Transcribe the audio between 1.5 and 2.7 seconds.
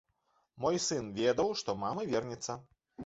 што мама вернецца.